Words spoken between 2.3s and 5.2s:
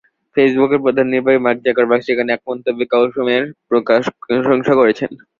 এক মন্তব্যে কউমের প্রশংসা করেছেন।